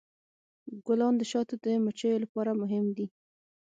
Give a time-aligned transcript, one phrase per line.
[0.85, 3.05] ګلان د شاتو د مچیو لپاره مهم دي.